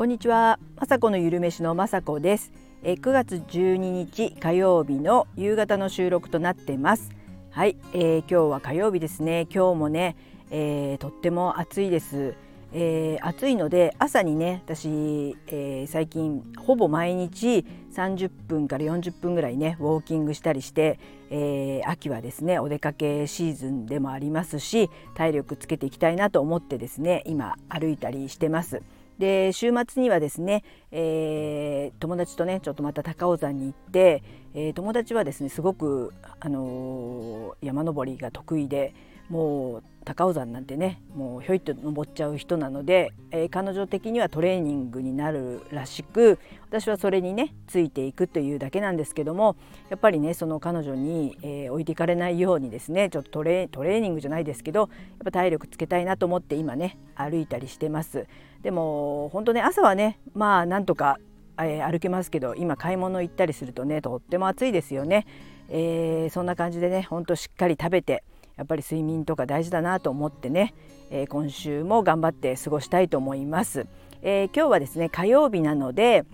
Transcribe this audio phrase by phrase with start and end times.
[0.00, 7.10] こんにちは、まさこのゆるめしのまさこですえ9月12日火曜日の夕方の収録となってます。
[7.50, 9.46] はい、えー、今日は火曜日ですね。
[9.54, 10.16] 今日もね、
[10.50, 12.34] えー、とっても暑いです。
[12.72, 20.98] えー、暑いので朝にね私、えー、最近ほぼ毎日30分から40分ぐらいねウォーキングしたりして、
[21.28, 28.80] えー、秋はですねお出かけシーズンでもありますし体力つけていきたいなと思ってですね今歩いたりしてます。
[29.20, 34.22] で週末にはですね、えー、友達とねちょっとまた高尾山に行って、
[34.54, 38.94] えー、友達はですねすごく、あのー、山登りが得意で
[39.30, 49.56] もう高尾山なんてねもうひょいっと登っちゃう人なので、えー、彼女的にはトレーニングになるらしく私はそれにねついていくというだけなんですけども
[49.88, 54.88] やっぱりねその彼女に、えー、置いていかれないようにですねちょっとトレーニングじゃないですけどやっ
[55.24, 58.26] ぱ体力つけたいなと思って今ね歩いたりしてます。
[58.62, 61.18] でも本当ね朝はねまあなんとか、
[61.58, 65.26] えー、歩けますけど今買い物行ったりするとねとっても暑いですよね。
[65.68, 68.24] えー、そんな感じでねほんとしっかり食べて
[68.60, 70.74] やっぱり睡眠とか大事だなと思ってね、
[71.08, 73.86] えー、今週も頑張って過ごしたいと思います。
[74.20, 76.26] えー、今日はですね火曜日なので、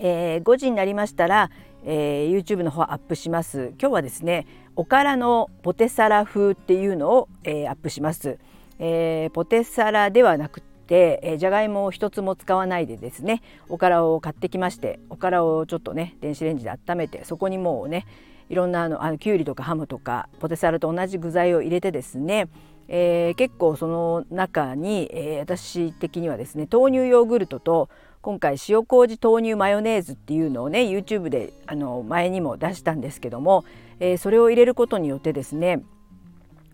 [0.00, 1.52] えー、5時になりましたら、
[1.84, 3.72] えー、YouTube の方アップします。
[3.80, 8.40] 今日はですねおからのポテサラ風っていうのを、えー、アップします。
[8.80, 18.06] えー、ポテサラではなくて、えー、じゃがいもを一つも使わないでですねおからを買ってきましておからをちょっとね電子レンジで温めてそこにもうね
[18.48, 22.48] いろんなあのあのきゅうりとかハムとかポテサラと同じ具材を入れてですね、
[22.88, 27.88] えー、結構その中に、えー、私的にはですね豆乳ヨーグルトと
[28.20, 33.64] 今回塩麹豆乳マヨネーズっていうのをね YouTube であの前にも出したんですけども、
[34.00, 35.82] えー、それを入れることによってですね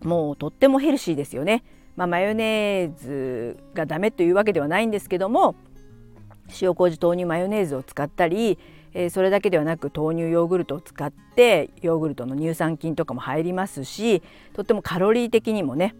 [0.01, 1.63] もうとってもヘルシーですよね。
[1.95, 5.55] まあ、マヨネーズがダメというわけではないんですけども
[6.61, 8.59] 塩麹豆乳マヨネーズを使ったり、
[8.97, 14.23] えー、それだけではなく豆乳ヨーグルトを使ってヨーグルトの乳酸菌とかも入りますし
[14.53, 15.93] とってもカロリー的にもね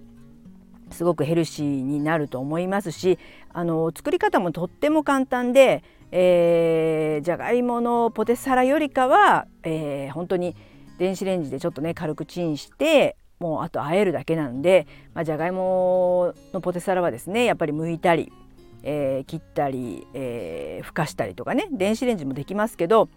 [0.91, 3.19] すごくヘルシーになると思いますし
[3.51, 10.55] あの作り方もとっても簡単で、えー、じゃがいものポテサラよりかは、えー、本当に
[10.97, 18.31] 電子レンジでちょっとね軽くチンしてもうあと和えるだけなんで、まあ、じゃがいものポテサラはですねやっぱり剥いたり
[18.85, 23.09] えー、切ったり、えー、ふかしたりとかね電子レンジもできますけど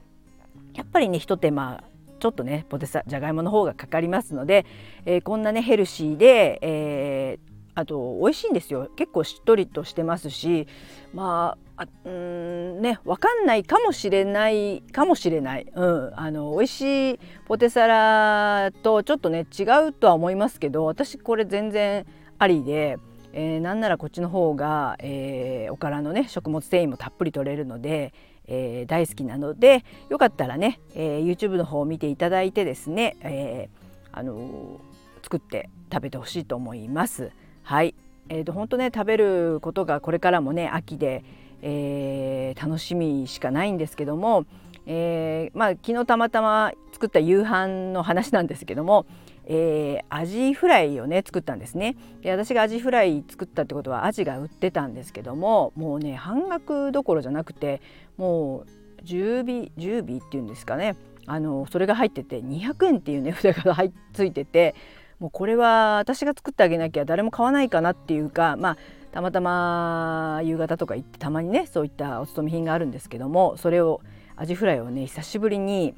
[0.75, 1.85] やっぱりね一手間
[2.19, 4.67] ちょっとねポテサじゃがいもの方がかかりますので、
[5.05, 10.67] えー、こんなねヘルシーで、えー、あと美味しいんですよ結構しっとりとしてますし
[11.15, 22.07] まああうんね分かんないかもしれないかもしれない、うん、あの美味しいポテサラとちょっとね違うとは思いますけど私これ全然
[22.39, 22.99] ありで。
[23.33, 28.13] えー、なんならこっちの方が、えー、おからのね食物繊維もたっぷり取れるので、
[28.47, 34.81] えー、大好きなのでよかったらね、えー、YouTube の方を見ていただいてですね、えー、あの
[35.23, 37.31] 作って食べてほしいと思います。
[37.63, 37.95] はい、
[38.31, 41.23] えーと、本当ね食べることがこれからもね秋で、
[41.61, 44.47] えー、楽しみしかないんですけども、
[44.87, 49.05] えー、まあ昨日たまたま作った夕飯の話なんですけども、
[49.51, 51.97] えー、アジフライをね作ったんですね。
[52.21, 57.81] で私がアジフライ作ったってことはアジが売ってたんですけどももうね半額どころじゃなくて
[58.19, 58.67] も
[59.01, 60.97] う10尾10尾っていうんですかね。
[61.27, 64.75] あのそれが入ってて200円っていう値札が入ついてて
[65.19, 68.77] もうこれは私が作ってあげなきゃ誰も買わないかなっていうかまあ
[69.13, 74.01] たまたま夕方とか行ってたまにねそういったお勤め品があるんですけどもそれを
[74.37, 75.95] アジフライをね久しぶりに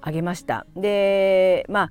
[0.00, 0.66] あげました。
[0.76, 1.90] でまあ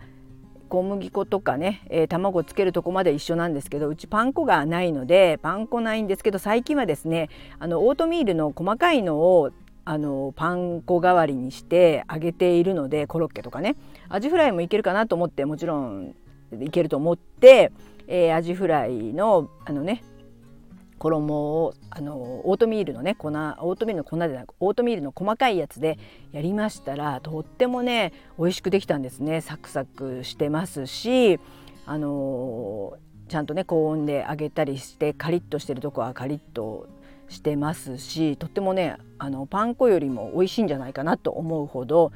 [0.70, 9.52] 小麦粉とかね、えー、卵つけるとこまで一緒なんですけどうちパン粉がないのでパン粉ないんですけど最近はですねあのオートミールの細かいのを
[9.84, 13.76] あのパン粉代わりにして揚げているのでコロッケとかね。
[14.08, 16.16] アジフライもいけるかなと思ってもちろん
[16.62, 17.72] いけると思って、
[18.08, 20.04] えー、アジフライのあのね
[21.00, 22.14] 衣をあの
[22.48, 25.98] オートミールのね粉オートミールの粉でなくオートミールの細かいやつで
[26.32, 29.42] やりましたらとってもね美味しくできたんですね。
[29.42, 31.40] サクサクしてますし
[31.86, 32.94] あの
[33.30, 36.88] ちゃんとね高温で揚げたりしてカリッとしてるとこはカリッと
[37.30, 42.12] してますしとってもねあのパン粉よりも美味しいんじゃないかなと思うほど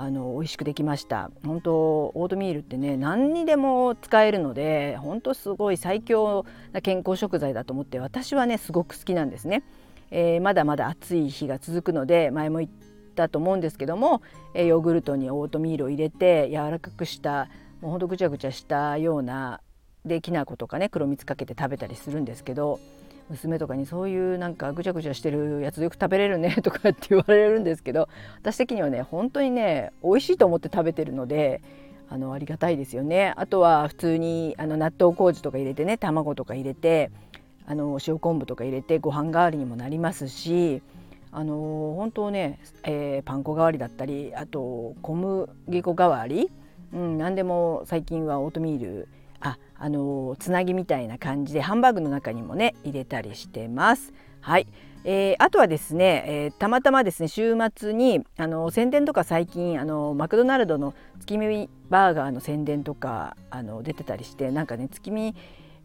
[0.00, 1.30] あの美味しくできました。
[1.44, 9.62] 本当オートミールってね何にでも使えるので本当すごい最強な健康食材だと思って私はねすごく好きなんですね、
[10.10, 12.70] えー、まだまだ暑い日が続くので前も言っ
[13.14, 14.22] たと思うんですけども、
[14.54, 17.50] え、ヨーグルトにオートミールを入れて柔らかくした
[17.82, 19.60] もうほんとぐちゃぐちゃしたような
[20.06, 22.80] できな粉とかね黒蜜かけて食べたりするんですけど
[23.30, 28.08] 娘とかにそういうなんかぐちゃぐちゃしてるやつよく食べれるねとかって言われるんですけど
[28.40, 31.62] 私的にはね本当にね美味しいと思って食べてるので
[32.08, 33.32] あのありがたいですよね。
[33.36, 37.12] あとは普通にあの納豆麹とか入れてね卵とか入れて
[37.66, 40.82] あの塩昆布とか入れてご飯代わりにもなりますし
[41.30, 46.50] あの本当ね、えー、パン粉代わりだったりあと小麦粉代わり、
[46.92, 49.08] うん、何でも最近はオートミール
[49.80, 54.12] あのつなぎみたいな感じでハンバーグの中にもね入れたりしてます。
[54.42, 54.66] はい、
[55.04, 65.34] えー、あとはですね、えー、たまたまですね週末にあの宣伝とか最近あのマクドナルドの月見バーガーの宣伝とかあの出てたりしてなんかね月見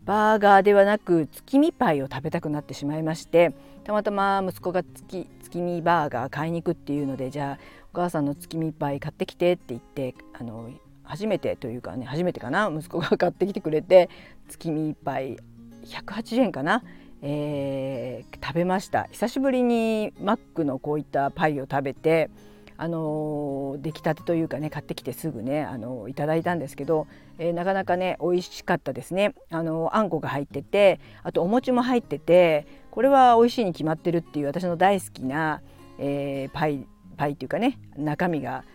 [0.03, 3.53] バーガーではなく月見パイを食べたくなってしまいまして
[3.85, 10.69] たまたま息子が月月見バーガー買いに行くっていうのでじゃあお母さんの月見パイ買ってきてって言ってあの
[11.05, 14.09] 初めてというかね初めてかな息子が買ってきてくれて
[14.47, 15.37] 月見パイ
[15.85, 16.83] 180円かな、
[17.21, 19.07] えー、食べました。
[19.11, 22.29] 久しぶりにマックのこういったパイを食べて
[22.77, 29.33] あの出来たてというかね買ってきてすぐねあのいただいたんですけど、えー、なかなかね美味しかったですね。
[29.49, 35.61] あのあんこが入っててあとお餅も入っててこれは美味しいに決まってるっていう私の大好きな、
[35.99, 36.85] えー、パイ
[37.15, 38.65] パイっていうかね中身が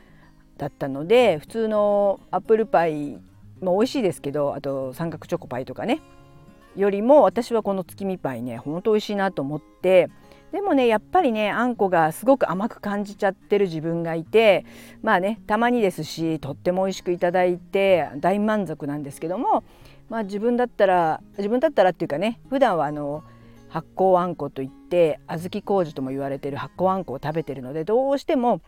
[0.61, 3.19] だったので普通のアップルパイ
[3.63, 6.01] も美味しいですけどあと三角チョコパイとかね。
[6.77, 10.09] よりも私はこの月見パイねほんと美味しいなと思って
[10.53, 14.65] でもねやっぱりねあんこがすごく甘く感じちゃってる自分がいて
[15.03, 19.65] まあねたまにですしとっても美味しくいただいて大満足なんですけども
[20.09, 23.25] まあ自分だったら自分だったらっていうかね普段はあの
[23.69, 28.61] 発酵あんこといって小豆麹とも言われてる発酵あんこを食べてるのでどうしても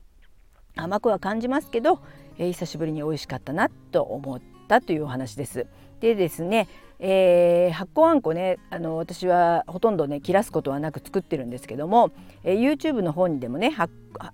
[0.76, 2.00] 甘くは感じますけど、
[2.38, 5.66] えー、久しぶりに美味しかったなと思ったというお話です。
[6.00, 12.10] でですね、えー、発酵あんこねあの私はほとんどね切らすことはなく作ってるんですけども、
[12.42, 13.74] えー、YouTube の方にでもね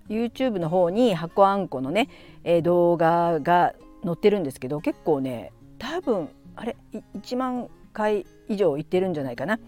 [0.08, 2.08] YouTube の方に発酵あんこのね、
[2.44, 3.74] えー、動画が
[4.04, 6.76] 載ってるんですけど結構ね多分あれ
[7.20, 9.58] 1万回以上いってるんじゃないかな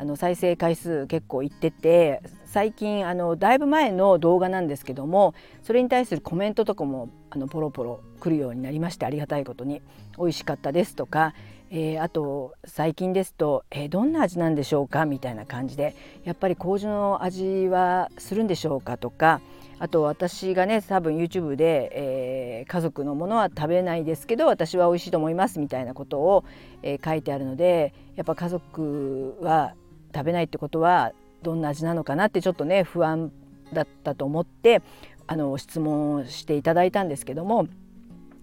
[0.00, 9.82] あの再生回数結構いってて最近あのだいぶ前の動画なんですけどもそれに対するコメントとかもあのポロポロ来るようになりましてありがたいことに。
[10.18, 11.32] 美味しかったですとか、
[11.70, 15.06] えー、あと最近ですと、えー、どんな味なんでしょうか？
[15.06, 19.40] みたいな感じでやっぱり麹の味はするんでしょうかとか
[19.78, 26.44] あと私がね多分 YouTube で、えー、家族のものは食べないですけど私は美味しいと思いますみたいなことを、
[26.82, 29.74] えー、書いてあるのでやっぱ家族は
[30.14, 31.12] 食べないってことは
[31.42, 33.32] どんな味なのかなってちょっとね不安
[33.72, 34.82] だったと思って
[35.26, 37.68] あの質問していただいたんですけども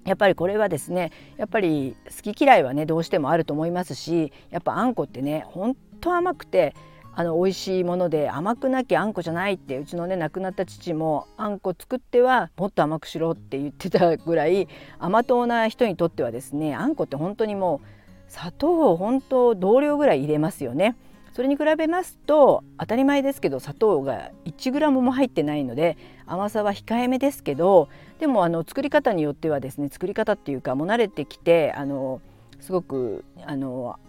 [0.05, 6.73] やっぱりこれはですねやっぱり好き嫌いはねどうしてもあると思いますしやっぱあんこってねほんと甘くて
[7.13, 14.67] あの美味しいもので甘くなきゃあんこじゃないってうちのね亡くなった父もあんこ作ってはもっと甘くしろって言ってたぐらい
[14.99, 20.95] 甘党な人にとってはですねあんこって本当にもう砂糖を本当同量ぐらい入れますよね。
[21.37, 25.95] それに比べますと当たり前ですけど砂糖が 1g も入ってないので
[26.25, 32.21] 甘さは控えめですけどでもあの作り方によってはですね作り方っていうかもう慣れてきてあの
[32.59, 33.99] すごくあの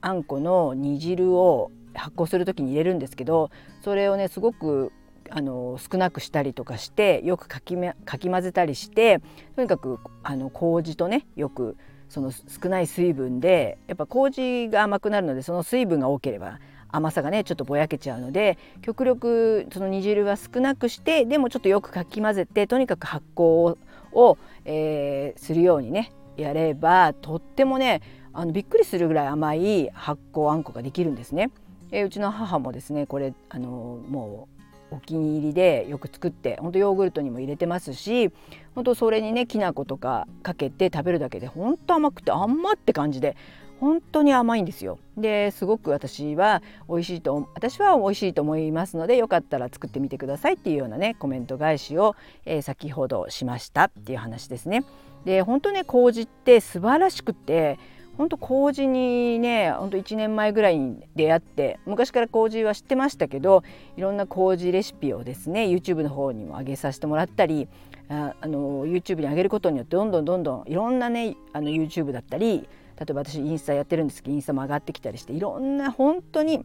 [0.00, 3.50] あんこの煮汁を発酵する時に入れるんですけど
[3.82, 4.92] それをねすごく
[5.30, 9.20] あの少なくしたりとかしてよくかきかき混ぜたりして
[9.54, 11.76] とにかくあの麹とねよく
[12.08, 23.76] その少ない水分でやっぱ麹が甘くなるのでその水分が多ければ甘さがねちょっとぼやけちゃうので極力その煮汁は少なくしてでもちょっとよくかき混ぜてとにかく発酵
[24.12, 28.02] を、えー、するようにねやればとってもね
[28.32, 31.50] あのびっくりするぐらい甘い発酵あんこができるんですね。
[31.90, 34.55] えー、うちの母もですねこれあのもう
[34.96, 38.30] お気に入りでよく作って本当ヨーグルトにも入れてますし
[38.74, 43.36] 本当それにねきな粉とかかけて食べるだけで本当甘くてあんまって感じで
[43.80, 44.98] 本当に甘いんですよ。
[45.18, 54.84] ですごく私は美味しいと私は美味しいと思いますのでよかったら作ってみてくださいっていうようなねコメント返しを、えー、先ほどしましたっていう話ですね。
[55.26, 57.78] で本当ね麹って素晴らしくて
[58.16, 63.62] 本当麹にね本当1年前ぐらいに出会って昔から麹は知ってましたけど
[63.96, 67.68] いろんな麹レシピをですね YouTube の方にも上げさせてもらったり
[68.08, 72.68] ああの YouTube に上げることによってどんどんどんどんいろんなねあの YouTube だったり
[72.98, 76.64] 例えば私インスタやってるんですけどインスタも上がってきたりしていろんな本当にま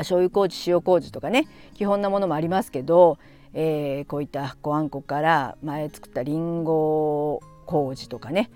[0.00, 3.18] 醤油麹塩麹とかね基本なものもありますけど、
[3.52, 8.50] えー、こういった発酵あんこから前作ったりんご麹とかね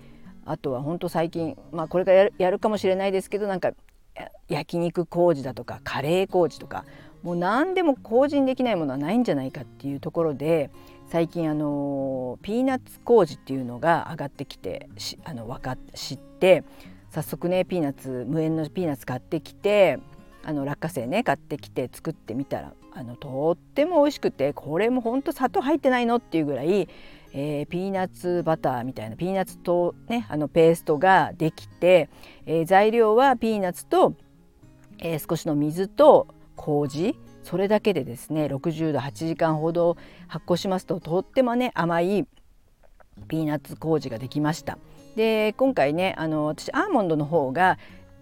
[0.45, 3.71] あとは本当最近まあこれからやるかもしれないですけどなんか
[4.47, 6.85] 焼肉麹だとかカレー麹とか
[7.23, 10.69] もう何でも麹にできないものはないんじゃないかっていうところで
[11.07, 14.87] 最近あのピーナッツ麹っていうのが上がってきて
[15.23, 16.63] あの分か知って
[17.09, 19.99] 早速ねピーナッツ無塩のピーナッツ買ってきて
[20.43, 26.87] あの落花生ね買ってきて作ってみたらあのとっても美味しくてこれもほんと砂糖入ってないのっていうぐらい、
[27.37, 32.09] えー、ピーナッツバターみたいなピーナッツとねあのペーストができて、
[32.45, 34.13] えー、材料はピーナッツと、
[34.99, 39.97] えー、少しの水と麹それだけでですね60度8時間ほど
[40.29, 42.25] 発酵しますととってもね甘い
[43.27, 44.77] ピーナッツ麹ができました。
[45.17, 47.77] で今回ねあの私アーモンドの方が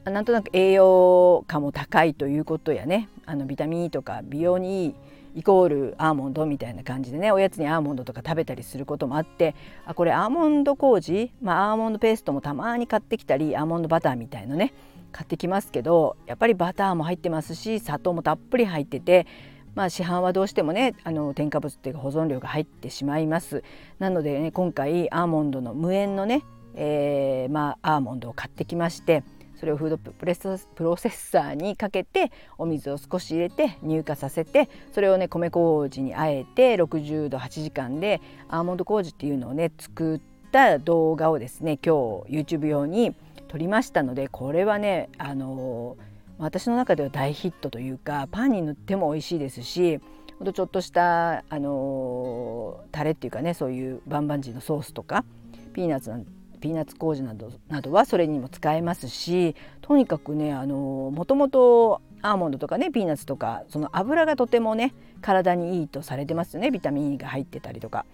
[0.06, 4.96] なんとなく栄養価も高いということやねあのビタミン E とか美容にいい
[5.36, 14.74] イコールアーモンドみたいな感じでねおやつにアーモンドとか食べたりすることもあってあこれアーモンド麹、まあ、アーモンドペーストもたまに買ってきたりアーモンドバターみたいのね
[15.12, 19.28] 買ってきますけどやっぱりバターも入ってますし砂糖もたっぷり入ってて
[19.76, 23.64] まあ、市販はどうしてもねあの添加物っていうか保存料が入ってしまいます。
[24.00, 26.44] なのでね今回アーモンドの無塩のね、
[26.76, 29.24] えー、まあ、アーモンドを買ってきまして
[29.64, 43.16] それをフードプレプロセッサーにかけてお水を少し入れて乳化させてそれをね米麹にあえて60度8時間でアーモンド麹っていうのをね作った動画をですね今日 YouTube 用に
[43.48, 45.96] 撮りましたのでこれはねあの
[46.40, 50.02] 私の中では大ヒットというかパンに塗っても美味しいですし
[50.40, 55.24] ほんとちょっとしたあのタレっていうかねそういうバンバンジーのソースとか
[55.72, 56.26] ピーナッツなん
[56.64, 68.06] ピーナッツ麹などなどはそれにも使えますしとにかくねあのもともとアーモンドとかねピーナッツとかその油がとてもね体にいいとされてますよねビタミン E が入ってたりとか。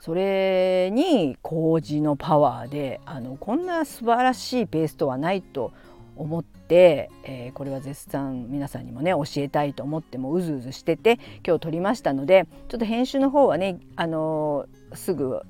[0.00, 5.72] それに麹のパワーであのこんな素晴らしいペーストはないと
[6.14, 15.42] 思って、えー、これは絶賛皆さんにもね教えたいと思ってもうずうずしてて今日撮りましたのでちょっと編集の方はねあのー、すぐ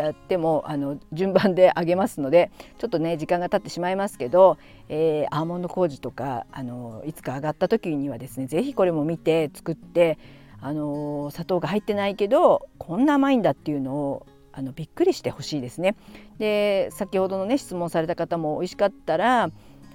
[0.00, 10.18] やってもあの順番であげますのでちょっとね時間が経ってしまいますけど、えー、アーモンド麹とかあのいつか上がった時にはですね是非これも見て作って
[10.60, 15.96] あの砂糖が入ってないけどこんな甘いんだっていうのをあのびっくりしてほしいですね。
[16.38, 19.50] で先ほどのね質問された方も美味しかったら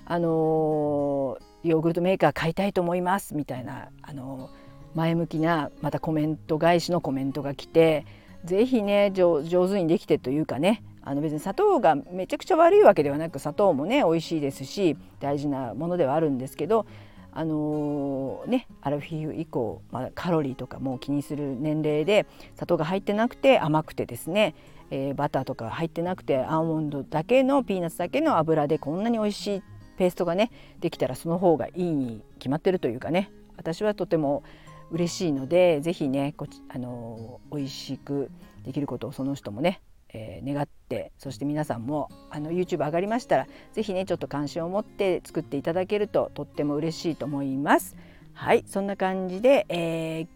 [0.06, 4.50] あのヨーグルトメーカー買いたいと思いますみたいなあの
[4.94, 8.06] 前向きなまたコメント返しのコメントが来て
[8.46, 16.86] 是非ね上手にできてというかねあの別に砂糖がめちゃくちゃ悪いわけではなく砂糖もね美味しいですし大事なものではあるんですけど
[17.34, 24.54] あのー、ねアラフィフ以降、まあ、カロリーとかも気にする年齢で砂糖が入ってなくて甘くてですね、
[24.92, 29.64] えー、バターとか入ってなくてアーモンドだけのピーナッツだけの油でこんなに美味しい
[29.98, 34.44] ペーストがねできたらその方がいいに決まってるというかね私はとても
[34.92, 38.30] 嬉しいので是非ねこあのー、美味しく
[38.64, 39.82] できることをその人もね
[40.14, 47.96] えー、願ってそして皆さんもあの YouTube 上がりましたら是非ねちょっと関心を持って作っていただけるととっても嬉しいと思います。
[48.34, 50.28] はいそんな感じで、えー、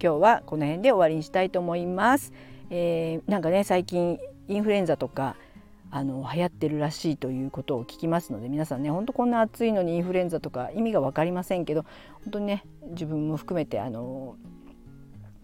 [0.00, 2.32] 今日はこの辺で終わりにしたいと思います。
[2.70, 5.36] えー、なんかね最近インフルエンザとか
[5.96, 11.86] あの流行ってるらしいということを聞きますので皆さんねほんとこんな暑いのにインフルエンザとか意味が分かりませんけど
[12.24, 14.36] 本当にね自分も含めてあの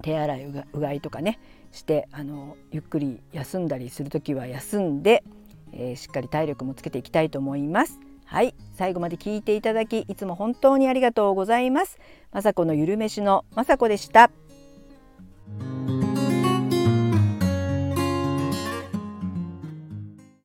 [0.02, 1.40] 手洗いうがいとかね
[1.71, 5.25] してあのゆっくり休んだりする時は休んで、
[5.73, 7.99] えー、しっかり体力もつけていきたいと思います。
[8.26, 11.99] はい最後まで聞いていただきいつも本当にありがとうございます。
[12.30, 14.30] まさこのゆるめしのまさこでした。